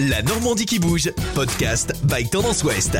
La 0.00 0.22
Normandie 0.22 0.64
qui 0.64 0.78
bouge, 0.78 1.10
podcast 1.34 1.92
by 2.04 2.24
Tendance 2.28 2.62
Ouest. 2.62 2.98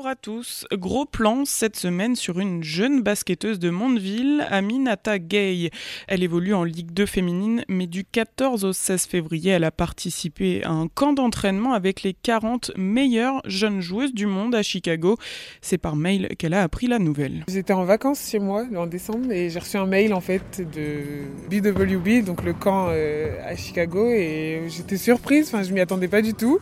Bonjour 0.00 0.12
à 0.12 0.16
tous. 0.16 0.66
Gros 0.72 1.04
plan 1.04 1.44
cette 1.44 1.76
semaine 1.76 2.16
sur 2.16 2.40
une 2.40 2.64
jeune 2.64 3.02
basketteuse 3.02 3.58
de 3.58 3.68
Mondeville, 3.68 4.46
Aminata 4.48 5.18
Gay. 5.18 5.68
Elle 6.08 6.22
évolue 6.22 6.54
en 6.54 6.64
Ligue 6.64 6.92
2 6.92 7.04
féminine, 7.04 7.64
mais 7.68 7.86
du 7.86 8.06
14 8.06 8.64
au 8.64 8.72
16 8.72 9.04
février, 9.04 9.50
elle 9.50 9.64
a 9.64 9.70
participé 9.70 10.64
à 10.64 10.70
un 10.70 10.88
camp 10.88 11.12
d'entraînement 11.12 11.74
avec 11.74 12.02
les 12.02 12.14
40 12.14 12.70
meilleures 12.78 13.42
jeunes 13.44 13.82
joueuses 13.82 14.14
du 14.14 14.24
monde 14.24 14.54
à 14.54 14.62
Chicago. 14.62 15.18
C'est 15.60 15.76
par 15.76 15.96
mail 15.96 16.28
qu'elle 16.38 16.54
a 16.54 16.62
appris 16.62 16.86
la 16.86 16.98
nouvelle. 16.98 17.44
J'étais 17.48 17.74
en 17.74 17.84
vacances 17.84 18.26
chez 18.26 18.38
moi 18.38 18.64
en 18.74 18.86
décembre 18.86 19.30
et 19.30 19.50
j'ai 19.50 19.58
reçu 19.58 19.76
un 19.76 19.84
mail 19.84 20.14
en 20.14 20.22
fait 20.22 20.62
de 20.62 21.26
BWB, 21.50 22.24
donc 22.24 22.42
le 22.42 22.54
camp 22.54 22.86
euh, 22.88 23.36
à 23.44 23.54
Chicago, 23.54 24.08
et 24.08 24.62
j'étais 24.68 24.96
surprise, 24.96 25.48
enfin 25.48 25.62
je 25.62 25.74
m'y 25.74 25.80
attendais 25.80 26.08
pas 26.08 26.22
du 26.22 26.32
tout. 26.32 26.58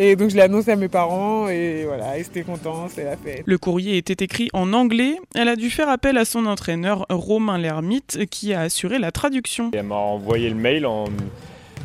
Et 0.00 0.14
donc 0.14 0.30
je 0.30 0.36
l'ai 0.36 0.42
annoncé 0.42 0.70
à 0.70 0.76
mes 0.76 0.88
parents 0.88 1.48
et 1.48 1.84
voilà, 1.84 2.18
ils 2.18 2.22
étaient 2.22 2.42
contents, 2.42 2.88
c'est 2.88 3.02
la 3.02 3.16
fête. 3.16 3.42
Le 3.44 3.58
courrier 3.58 3.96
était 3.96 4.24
écrit 4.24 4.48
en 4.52 4.72
anglais. 4.72 5.16
Elle 5.34 5.48
a 5.48 5.56
dû 5.56 5.70
faire 5.70 5.88
appel 5.88 6.16
à 6.18 6.24
son 6.24 6.46
entraîneur 6.46 7.04
Romain 7.10 7.58
Lermite 7.58 8.26
qui 8.30 8.54
a 8.54 8.60
assuré 8.60 9.00
la 9.00 9.10
traduction. 9.10 9.72
Elle 9.74 9.82
m'a 9.86 9.96
envoyé 9.96 10.50
le 10.50 10.54
mail 10.54 10.86
en, 10.86 11.06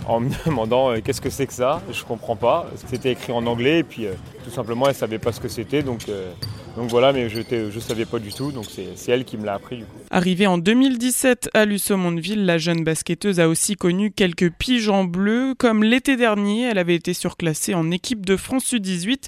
en 0.08 0.20
me 0.20 0.30
demandant 0.46 0.92
euh, 0.92 1.00
qu'est-ce 1.04 1.22
que 1.22 1.32
c'est 1.32 1.48
que 1.48 1.54
ça, 1.54 1.82
je 1.92 2.04
comprends 2.04 2.36
pas. 2.36 2.68
C'était 2.88 3.14
écrit 3.14 3.34
en 3.34 3.48
anglais 3.48 3.80
et 3.80 3.84
puis 3.84 4.06
euh, 4.06 4.14
tout 4.44 4.52
simplement 4.52 4.88
elle 4.88 4.96
savait 4.96 5.20
pas 5.20 5.32
ce 5.32 5.40
que 5.40 5.48
c'était 5.48 5.82
donc, 5.82 6.08
euh, 6.10 6.34
donc 6.76 6.90
voilà, 6.90 7.14
mais 7.14 7.30
je 7.30 7.40
ne 7.40 7.80
savais 7.80 8.06
pas 8.06 8.20
du 8.20 8.34
tout 8.34 8.52
donc 8.52 8.66
c'est 8.68 9.12
elle 9.12 9.26
qui 9.26 9.38
me 9.38 9.46
l'a 9.46 9.54
appris 9.54 9.78
du 9.78 9.84
coup. 9.86 9.98
Arrivée 10.10 10.48
en 10.48 10.58
2017 10.58 11.50
à 11.54 11.66
Lusso-Mondeville, 11.66 12.46
la 12.46 12.58
jeune 12.58 12.84
basketteuse 12.84 13.40
a 13.40 13.48
aussi 13.48 13.76
connu 13.76 14.12
quelques 14.12 14.52
pigeons 14.52 15.04
bleus. 15.04 15.56
Comme 15.58 15.84
l'été 15.84 16.16
dernier, 16.16 16.64
elle 16.64 16.78
avait 16.78 16.96
été 16.96 17.14
surclassée 17.14 17.74
en 17.74 17.92
équipe 17.92 18.26
de 18.26 18.38
France 18.38 18.74
U18. 18.74 19.26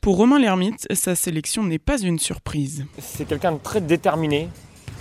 Pour 0.00 0.16
Romain 0.16 0.38
Lermite, 0.38 0.86
sa 0.92 1.14
sélection 1.14 1.64
n'est 1.64 1.78
pas 1.78 1.98
une 2.00 2.18
surprise. 2.18 2.86
C'est 2.98 3.26
quelqu'un 3.26 3.52
de 3.52 3.58
très 3.58 3.80
déterminé. 3.80 4.48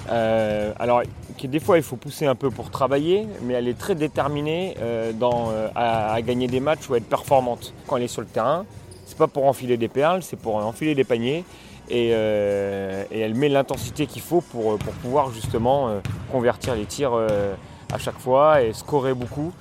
Euh, 0.09 0.73
alors, 0.79 1.01
des 1.43 1.59
fois, 1.59 1.77
il 1.77 1.83
faut 1.83 1.97
pousser 1.97 2.25
un 2.25 2.35
peu 2.35 2.49
pour 2.49 2.69
travailler, 2.71 3.27
mais 3.43 3.55
elle 3.55 3.67
est 3.67 3.77
très 3.77 3.95
déterminée 3.95 4.75
euh, 4.79 5.11
dans, 5.11 5.51
euh, 5.51 5.67
à, 5.75 6.13
à 6.13 6.21
gagner 6.21 6.47
des 6.47 6.59
matchs 6.59 6.89
ou 6.89 6.93
à 6.93 6.97
être 6.97 7.09
performante. 7.09 7.73
Quand 7.87 7.97
elle 7.97 8.03
est 8.03 8.07
sur 8.07 8.21
le 8.21 8.27
terrain, 8.27 8.65
c'est 9.05 9.17
pas 9.17 9.27
pour 9.27 9.45
enfiler 9.45 9.77
des 9.77 9.87
perles, 9.87 10.21
c'est 10.23 10.39
pour 10.39 10.55
enfiler 10.55 10.95
des 10.95 11.03
paniers. 11.03 11.43
Et, 11.89 12.11
euh, 12.13 13.03
et 13.11 13.19
elle 13.19 13.35
met 13.35 13.49
l'intensité 13.49 14.07
qu'il 14.07 14.21
faut 14.21 14.41
pour, 14.41 14.77
pour 14.77 14.93
pouvoir 14.93 15.31
justement 15.31 15.87
euh, 15.87 15.99
convertir 16.31 16.75
les 16.75 16.85
tirs 16.85 17.13
euh, 17.13 17.53
à 17.93 17.97
chaque 17.97 18.19
fois 18.19 18.61
et 18.61 18.73
scorer 18.73 19.13
beaucoup. 19.13 19.53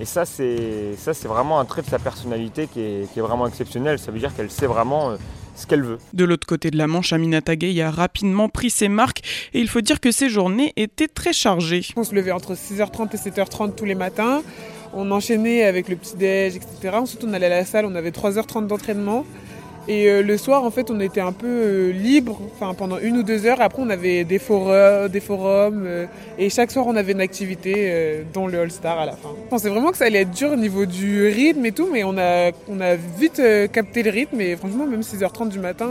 Et 0.00 0.04
ça, 0.04 0.24
c'est 0.24 0.94
ça, 0.96 1.14
c'est 1.14 1.28
vraiment 1.28 1.60
un 1.60 1.64
trait 1.64 1.82
de 1.82 1.86
sa 1.86 1.98
personnalité 1.98 2.66
qui 2.66 2.80
est, 2.80 3.12
qui 3.12 3.18
est 3.20 3.22
vraiment 3.22 3.46
exceptionnel. 3.46 3.98
Ça 3.98 4.10
veut 4.10 4.18
dire 4.18 4.34
qu'elle 4.34 4.50
sait 4.50 4.66
vraiment 4.66 5.10
euh, 5.10 5.16
ce 5.54 5.66
qu'elle 5.66 5.82
veut. 5.82 5.98
De 6.12 6.24
l'autre 6.24 6.46
côté 6.46 6.70
de 6.70 6.76
la 6.76 6.88
Manche, 6.88 7.12
Aminata 7.12 7.54
Gay 7.54 7.80
a 7.80 7.90
rapidement 7.90 8.48
pris 8.48 8.70
ses 8.70 8.88
marques 8.88 9.20
et 9.52 9.60
il 9.60 9.68
faut 9.68 9.80
dire 9.80 10.00
que 10.00 10.10
ses 10.10 10.28
journées 10.28 10.72
étaient 10.76 11.06
très 11.06 11.32
chargées. 11.32 11.86
On 11.96 12.02
se 12.02 12.14
levait 12.14 12.32
entre 12.32 12.54
6h30 12.54 13.14
et 13.14 13.30
7h30 13.30 13.74
tous 13.76 13.84
les 13.84 13.94
matins. 13.94 14.42
On 14.94 15.10
enchaînait 15.10 15.64
avec 15.64 15.88
le 15.88 15.96
petit-déj, 15.96 16.56
etc. 16.56 16.90
Ensuite, 16.94 17.24
on 17.24 17.32
allait 17.32 17.46
à 17.46 17.50
la 17.50 17.64
salle, 17.64 17.84
on 17.84 17.94
avait 17.94 18.10
3h30 18.10 18.66
d'entraînement. 18.66 19.24
Et 19.86 20.08
euh, 20.08 20.22
le 20.22 20.38
soir, 20.38 20.64
en 20.64 20.70
fait, 20.70 20.90
on 20.90 20.98
était 20.98 21.20
un 21.20 21.32
peu 21.32 21.46
euh, 21.46 21.92
libre, 21.92 22.40
pendant 22.78 22.98
une 22.98 23.18
ou 23.18 23.22
deux 23.22 23.44
heures. 23.44 23.60
Après, 23.60 23.82
on 23.82 23.90
avait 23.90 24.24
des 24.24 24.38
forums, 24.38 25.10
euh, 25.86 26.06
et 26.38 26.48
chaque 26.48 26.70
soir, 26.70 26.86
on 26.86 26.96
avait 26.96 27.12
une 27.12 27.20
activité, 27.20 28.24
dont 28.32 28.46
le 28.46 28.60
All-Star 28.60 28.98
à 28.98 29.06
la 29.06 29.12
fin. 29.12 29.30
Je 29.44 29.50
pensais 29.50 29.68
vraiment 29.68 29.90
que 29.90 29.98
ça 29.98 30.06
allait 30.06 30.22
être 30.22 30.30
dur 30.30 30.52
au 30.52 30.56
niveau 30.56 30.86
du 30.86 31.28
rythme 31.28 31.66
et 31.66 31.72
tout, 31.72 31.88
mais 31.92 32.02
on 32.04 32.16
a, 32.16 32.50
on 32.68 32.80
a 32.80 32.94
vite 32.94 33.42
capté 33.72 34.02
le 34.02 34.10
rythme. 34.10 34.40
Et 34.40 34.56
franchement, 34.56 34.86
même 34.86 35.02
6h30 35.02 35.48
du 35.50 35.58
matin, 35.58 35.88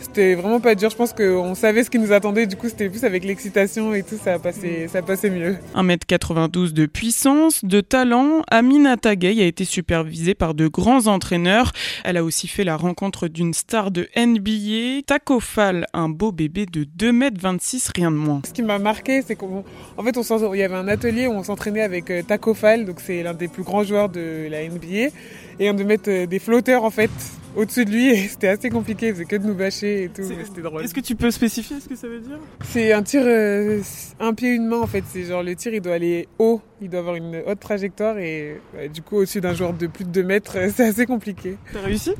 c'était 0.00 0.34
vraiment 0.34 0.60
pas 0.60 0.74
dur. 0.74 0.90
Je 0.90 0.96
pense 0.96 1.12
qu'on 1.12 1.54
savait 1.54 1.84
ce 1.84 1.90
qui 1.90 1.98
nous 1.98 2.12
attendait. 2.12 2.46
Du 2.46 2.56
coup, 2.56 2.68
c'était 2.68 2.88
plus 2.88 3.04
avec 3.04 3.24
l'excitation 3.24 3.94
et 3.94 4.02
tout, 4.02 4.16
ça 4.22 4.34
a 4.34 4.38
passé, 4.38 4.88
ça 4.88 5.02
passait 5.02 5.30
mieux. 5.30 5.56
1m92 5.74 6.72
de 6.72 6.86
puissance, 6.86 7.64
de 7.64 7.80
talent, 7.80 8.42
Aminata 8.50 9.16
Gay 9.16 9.40
a 9.42 9.46
été 9.46 9.64
supervisée 9.64 10.34
par 10.34 10.54
de 10.54 10.68
grands 10.68 11.06
entraîneurs. 11.06 11.72
Elle 12.04 12.16
a 12.16 12.24
aussi 12.24 12.48
fait 12.48 12.64
la 12.64 12.76
rencontre 12.76 13.28
d'une 13.28 13.54
star 13.54 13.90
de 13.90 14.08
NBA, 14.16 15.02
Taco 15.06 15.40
Fall, 15.40 15.86
un 15.92 16.08
beau 16.08 16.32
bébé 16.32 16.66
de 16.66 16.84
2m26, 16.84 17.90
rien 17.94 18.10
de 18.10 18.16
moins. 18.16 18.42
Ce 18.46 18.52
qui 18.52 18.62
m'a 18.62 18.78
marqué, 18.78 19.22
c'est 19.22 19.36
qu'en 19.36 19.64
fait, 20.04 20.16
on 20.16 20.54
il 20.54 20.58
y 20.58 20.62
avait 20.62 20.74
un 20.74 20.88
atelier 20.88 21.26
où 21.26 21.32
on 21.32 21.42
s'entraînait 21.42 21.82
avec 21.82 22.10
euh, 22.10 22.22
Taco 22.22 22.54
Fall, 22.54 22.84
donc 22.84 23.00
c'est 23.00 23.22
l'un 23.22 23.34
des 23.34 23.48
plus 23.48 23.62
grands 23.62 23.84
joueurs 23.84 24.08
de 24.08 24.48
la 24.50 24.68
NBA, 24.68 25.12
et 25.60 25.70
on 25.70 25.74
devait 25.74 25.84
mettre 25.84 26.10
euh, 26.10 26.26
des 26.26 26.38
flotteurs 26.38 26.84
en 26.84 26.90
fait 26.90 27.10
au-dessus 27.56 27.84
de 27.84 27.90
lui, 27.90 28.10
et 28.10 28.28
c'était 28.28 28.48
assez 28.48 28.70
compliqué, 28.70 29.08
il 29.08 29.14
faisait 29.14 29.24
que 29.24 29.36
de 29.36 29.46
nous 29.46 29.54
bâcher 29.54 30.04
et 30.04 30.08
tout, 30.08 30.22
mais 30.28 30.44
c'était 30.44 30.62
drôle. 30.62 30.88
que 30.88 31.00
tu 31.00 31.14
peux 31.14 31.30
spécifier 31.30 31.80
ce 31.80 31.88
que 31.88 31.96
ça 31.96 32.08
veut 32.08 32.20
dire? 32.20 32.38
C'est 32.64 32.92
un 32.92 33.02
tir 33.02 33.22
euh, 33.24 33.80
un 34.20 34.34
pied 34.34 34.50
une 34.50 34.66
main 34.66 34.78
en 34.78 34.86
fait, 34.86 35.04
c'est 35.08 35.24
genre 35.24 35.42
le 35.42 35.54
tir 35.54 35.74
il 35.74 35.80
doit 35.80 35.94
aller 35.94 36.28
haut, 36.38 36.60
il 36.80 36.88
doit 36.90 37.00
avoir 37.00 37.16
une 37.16 37.42
haute 37.46 37.60
trajectoire 37.60 38.18
et 38.18 38.60
ouais, 38.76 38.88
du 38.88 39.02
coup 39.02 39.16
au-dessus 39.16 39.40
d'un 39.40 39.54
joueur 39.54 39.72
de 39.72 39.86
plus 39.86 40.04
de 40.04 40.10
2 40.10 40.22
mètres, 40.22 40.56
c'est 40.74 40.86
assez 40.88 41.06
compliqué. 41.06 41.56
T'as 41.72 41.80
réussi? 41.80 42.12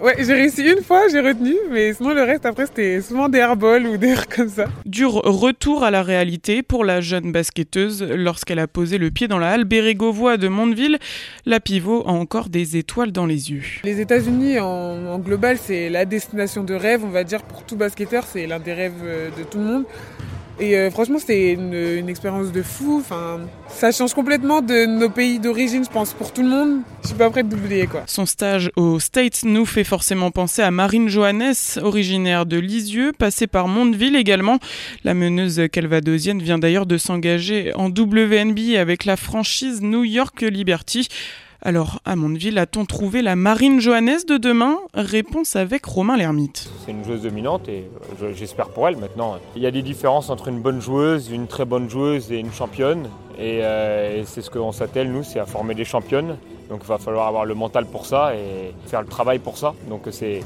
Ouais, 0.00 0.16
j'ai 0.18 0.34
réussi 0.34 0.62
une 0.62 0.82
fois, 0.82 1.02
j'ai 1.10 1.20
retenu, 1.20 1.54
mais 1.70 1.92
sinon 1.94 2.14
le 2.14 2.22
reste 2.24 2.44
après 2.46 2.66
c'était 2.66 3.00
souvent 3.00 3.28
des 3.28 3.38
airballs 3.38 3.86
ou 3.86 3.96
des 3.96 4.12
trucs 4.14 4.34
comme 4.34 4.48
ça. 4.48 4.66
Dur 4.84 5.12
retour 5.12 5.84
à 5.84 5.90
la 5.92 6.02
réalité 6.02 6.62
pour 6.62 6.84
la 6.84 7.00
jeune 7.00 7.30
basketteuse 7.30 8.02
lorsqu'elle 8.02 8.58
a 8.58 8.66
posé 8.66 8.98
le 8.98 9.12
pied 9.12 9.28
dans 9.28 9.38
la 9.38 9.50
halle 9.50 9.64
Bérégovois 9.64 10.36
de 10.36 10.48
Mondeville. 10.48 10.98
La 11.46 11.60
pivot 11.60 12.02
a 12.06 12.10
encore 12.10 12.48
des 12.48 12.76
étoiles 12.76 13.12
dans 13.12 13.24
les 13.26 13.52
yeux. 13.52 13.62
Les 13.84 14.00
États-Unis 14.00 14.58
en, 14.58 14.66
en 15.06 15.18
global, 15.20 15.58
c'est 15.62 15.88
la 15.88 16.04
destination 16.04 16.64
de 16.64 16.74
rêve, 16.74 17.04
on 17.04 17.10
va 17.10 17.22
dire 17.22 17.42
pour 17.42 17.62
tout 17.62 17.76
basketteur, 17.76 18.24
c'est 18.24 18.46
l'un 18.48 18.58
des 18.58 18.72
rêves 18.72 18.92
euh, 19.04 19.30
de 19.38 19.44
tout 19.44 19.58
le 19.58 19.64
monde. 19.64 19.84
Et 20.60 20.76
euh, 20.76 20.90
franchement, 20.90 21.18
c'était 21.18 21.52
une, 21.52 22.08
expérience 22.08 22.52
de 22.52 22.62
fou. 22.62 22.98
Enfin, 23.00 23.40
ça 23.68 23.90
change 23.90 24.14
complètement 24.14 24.62
de 24.62 24.86
nos 24.86 25.10
pays 25.10 25.40
d'origine, 25.40 25.84
je 25.84 25.90
pense, 25.90 26.12
pour 26.12 26.32
tout 26.32 26.42
le 26.42 26.48
monde. 26.48 26.80
Je 27.02 27.08
suis 27.08 27.16
pas 27.16 27.28
prête 27.30 27.48
d'oublier 27.48 27.86
quoi. 27.86 28.04
Son 28.06 28.24
stage 28.24 28.70
aux 28.76 29.00
States 29.00 29.42
nous 29.44 29.66
fait 29.66 29.84
forcément 29.84 30.30
penser 30.30 30.62
à 30.62 30.70
Marine 30.70 31.08
Johannes, 31.08 31.54
originaire 31.82 32.46
de 32.46 32.58
Lisieux, 32.58 33.12
passée 33.12 33.46
par 33.46 33.66
Mondeville 33.68 34.16
également. 34.16 34.58
La 35.02 35.14
meneuse 35.14 35.62
calvadosienne 35.72 36.40
vient 36.40 36.58
d'ailleurs 36.58 36.86
de 36.86 36.98
s'engager 36.98 37.72
en 37.74 37.88
WNBA 37.88 38.80
avec 38.80 39.04
la 39.04 39.16
franchise 39.16 39.82
New 39.82 40.04
York 40.04 40.40
Liberty. 40.42 41.08
Alors, 41.66 42.00
à 42.04 42.14
Mondeville, 42.14 42.58
a-t-on 42.58 42.84
trouvé 42.84 43.22
la 43.22 43.36
Marine 43.36 43.80
Johannes 43.80 44.18
de 44.28 44.36
demain? 44.36 44.76
Réponse 44.92 45.56
avec 45.56 45.86
Romain 45.86 46.14
Lermite. 46.18 46.68
C'est 46.84 46.90
une 46.90 47.02
joueuse 47.02 47.22
dominante 47.22 47.70
et 47.70 47.84
je- 48.20 48.34
j'espère 48.34 48.68
pour 48.68 48.86
elle 48.86 48.98
maintenant. 48.98 49.36
Il 49.56 49.62
y 49.62 49.66
a 49.66 49.70
des 49.70 49.80
différences 49.80 50.28
entre 50.28 50.48
une 50.48 50.60
bonne 50.60 50.82
joueuse, 50.82 51.30
une 51.30 51.46
très 51.46 51.64
bonne 51.64 51.88
joueuse 51.88 52.30
et 52.30 52.38
une 52.38 52.52
championne. 52.52 53.08
Et, 53.38 53.60
euh, 53.62 54.20
et 54.20 54.24
c'est 54.26 54.42
ce 54.42 54.50
qu'on 54.50 54.72
s'attelle, 54.72 55.10
nous, 55.10 55.22
c'est 55.22 55.38
à 55.38 55.46
former 55.46 55.74
des 55.74 55.86
championnes. 55.86 56.36
Donc 56.68 56.80
il 56.82 56.86
va 56.86 56.98
falloir 56.98 57.28
avoir 57.28 57.46
le 57.46 57.54
mental 57.54 57.86
pour 57.86 58.04
ça 58.04 58.34
et 58.34 58.74
faire 58.86 59.00
le 59.00 59.08
travail 59.08 59.38
pour 59.38 59.56
ça. 59.56 59.72
Donc 59.88 60.02
c'est 60.10 60.42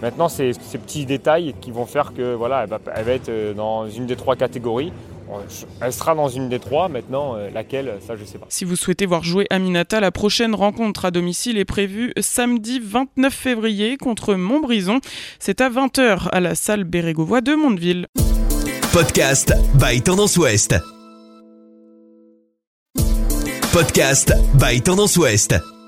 maintenant 0.00 0.28
ces 0.28 0.52
petits 0.52 1.04
détails 1.04 1.52
qui 1.60 1.72
vont 1.72 1.84
faire 1.86 2.14
que 2.14 2.34
voilà, 2.34 2.62
elle 2.62 2.68
va, 2.70 2.78
elle 2.94 3.04
va 3.04 3.12
être 3.12 3.28
euh, 3.28 3.54
dans 3.54 3.88
une 3.88 4.06
des 4.06 4.14
trois 4.16 4.36
catégories. 4.36 4.92
Elle 5.80 5.92
sera 5.92 6.14
dans 6.14 6.28
une 6.28 6.48
des 6.48 6.58
trois. 6.58 6.88
Maintenant, 6.88 7.36
euh, 7.36 7.50
laquelle, 7.52 7.98
ça 8.06 8.16
je 8.16 8.24
sais 8.24 8.38
pas. 8.38 8.46
Si 8.48 8.64
vous 8.64 8.76
souhaitez 8.76 9.06
voir 9.06 9.22
jouer 9.22 9.46
Aminata, 9.50 10.00
la 10.00 10.10
prochaine 10.10 10.54
rencontre 10.54 11.04
à 11.04 11.10
domicile 11.10 11.58
est 11.58 11.64
prévue 11.64 12.12
samedi 12.20 12.80
29 12.82 13.32
février 13.32 13.96
contre 13.96 14.34
Montbrison. 14.34 15.00
C'est 15.38 15.60
à 15.60 15.70
20h 15.70 16.28
à 16.30 16.40
la 16.40 16.54
salle 16.54 16.84
Bérégovois 16.84 17.40
de 17.40 17.54
Mondeville. 17.54 18.06
Podcast 18.92 19.54
by 19.74 20.02
Tendance 20.02 20.36
Ouest. 20.36 20.74
Podcast 23.72 24.32
by 24.54 24.80
Tendance 24.82 25.16
Ouest. 25.16 25.79